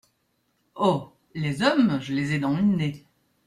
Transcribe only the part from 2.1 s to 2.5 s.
les ai